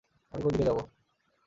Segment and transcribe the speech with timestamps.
[0.33, 0.77] আমি কোন দিকে যাব।